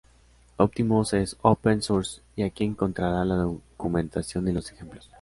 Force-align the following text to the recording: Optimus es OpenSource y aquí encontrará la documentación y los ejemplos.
Optimus 0.57 1.13
es 1.13 1.37
OpenSource 1.43 2.23
y 2.35 2.41
aquí 2.41 2.63
encontrará 2.63 3.23
la 3.23 3.35
documentación 3.35 4.47
y 4.47 4.51
los 4.51 4.71
ejemplos. 4.71 5.07